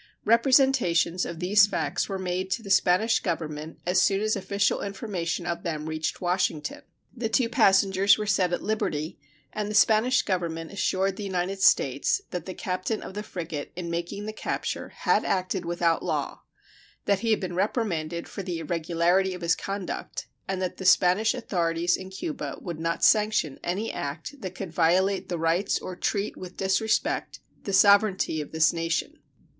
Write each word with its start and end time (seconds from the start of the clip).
Representations 0.25 1.27
of 1.27 1.39
these 1.39 1.67
facts 1.67 2.09
were 2.09 2.17
made 2.17 2.49
to 2.53 2.63
the 2.63 2.71
Spanish 2.71 3.19
Government 3.19 3.77
as 3.85 4.01
soon 4.01 4.19
as 4.21 4.35
official 4.35 4.81
information 4.81 5.45
of 5.45 5.61
them 5.61 5.85
reached 5.85 6.19
Washington. 6.21 6.81
The 7.15 7.29
two 7.29 7.47
passengers 7.47 8.17
were 8.17 8.25
set 8.25 8.51
at 8.51 8.63
liberty, 8.63 9.19
and 9.53 9.69
the 9.69 9.75
Spanish 9.75 10.23
Government 10.23 10.71
assured 10.71 11.17
the 11.17 11.23
United 11.23 11.61
States 11.61 12.19
that 12.31 12.47
the 12.47 12.55
captain 12.55 13.03
of 13.03 13.13
the 13.13 13.21
frigate 13.21 13.71
in 13.75 13.91
making 13.91 14.25
the 14.25 14.33
capture 14.33 14.89
had 14.89 15.23
acted 15.23 15.65
without 15.65 16.01
law, 16.03 16.41
that 17.05 17.19
he 17.19 17.29
had 17.29 17.39
been 17.39 17.53
reprimanded 17.53 18.27
for 18.27 18.41
the 18.41 18.57
irregularity 18.57 19.35
of 19.35 19.41
his 19.41 19.55
conduct, 19.55 20.25
and 20.47 20.59
that 20.63 20.77
the 20.77 20.83
Spanish 20.85 21.35
authorities 21.35 21.95
in 21.95 22.09
Cuba 22.09 22.57
would 22.59 22.79
not 22.79 23.03
sanction 23.03 23.59
any 23.63 23.91
act 23.91 24.41
that 24.41 24.55
could 24.55 24.73
violate 24.73 25.29
the 25.29 25.37
rights 25.37 25.77
or 25.77 25.95
treat 25.95 26.35
with 26.35 26.57
disrespect 26.57 27.39
the 27.65 27.71
sovereignty 27.71 28.41
of 28.41 28.51
this 28.51 28.73
nation. 28.73 29.19